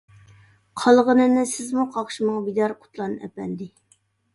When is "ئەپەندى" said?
3.25-3.75